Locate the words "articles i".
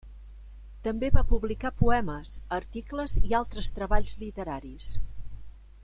2.59-3.37